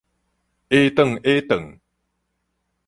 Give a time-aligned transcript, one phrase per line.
[0.71, 1.77] 矮頓矮頓